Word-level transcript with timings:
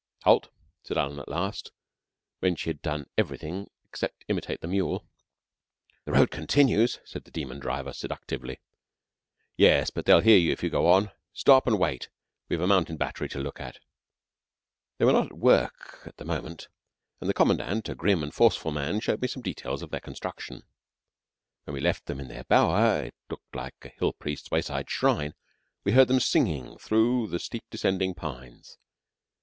"Halt!" 0.23 0.49
said 0.81 0.97
Alan 0.97 1.19
at 1.19 1.27
last, 1.29 1.71
when 2.39 2.55
she 2.55 2.71
had 2.71 2.81
done 2.81 3.05
everything 3.19 3.69
except 3.87 4.25
imitate 4.27 4.59
the 4.61 4.67
mule. 4.67 5.05
"The 6.05 6.11
road 6.13 6.31
continues," 6.31 6.99
said 7.05 7.23
the 7.23 7.29
demon 7.29 7.59
driver 7.59 7.93
seductively. 7.93 8.61
"Yes, 9.57 9.91
but 9.91 10.07
they 10.07 10.13
will 10.15 10.21
hear 10.21 10.39
you 10.39 10.53
if 10.53 10.63
you 10.63 10.71
go 10.71 10.87
on. 10.87 11.11
Stop 11.33 11.67
and 11.67 11.77
wait. 11.77 12.09
We've 12.49 12.59
a 12.61 12.65
mountain 12.65 12.97
battery 12.97 13.29
to 13.29 13.39
look 13.39 13.59
at." 13.61 13.77
They 14.97 15.05
were 15.05 15.11
not 15.13 15.27
at 15.27 15.37
work 15.37 15.99
for 16.01 16.11
the 16.17 16.25
moment, 16.25 16.67
and 17.19 17.29
the 17.29 17.33
Commandant, 17.35 17.87
a 17.87 17.93
grim 17.93 18.23
and 18.23 18.33
forceful 18.33 18.71
man, 18.71 19.01
showed 19.01 19.21
me 19.21 19.27
some 19.27 19.43
details 19.43 19.83
of 19.83 19.91
their 19.91 19.99
construction. 20.01 20.63
When 21.65 21.75
we 21.75 21.79
left 21.79 22.07
them 22.07 22.19
in 22.19 22.27
their 22.27 22.45
bower 22.45 23.03
it 23.03 23.15
looked 23.29 23.55
like 23.55 23.75
a 23.83 23.89
Hill 23.89 24.13
priest's 24.13 24.49
wayside 24.49 24.89
shrine 24.89 25.35
we 25.83 25.91
heard 25.91 26.07
them 26.07 26.19
singing 26.19 26.79
through 26.79 27.27
the 27.27 27.37
steep 27.37 27.65
descending 27.69 28.15
pines. 28.15 28.79